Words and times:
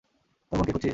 তোর 0.51 0.55
বোনকে 0.57 0.71
খুঁজছিস? 0.71 0.89